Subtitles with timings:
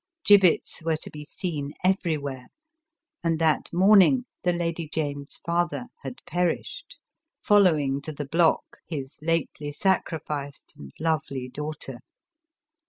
[0.25, 2.47] Gibbets were to be seen everywhere,
[3.23, 6.97] and that morning the Lady Jane's father had perished,
[7.39, 11.97] follow ing to the block his lately sacrificed and lovely daugh ter.